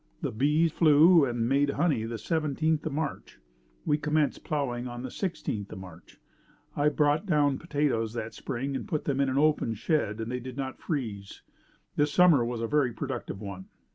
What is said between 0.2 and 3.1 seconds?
The bees flew and made honey the seventeenth of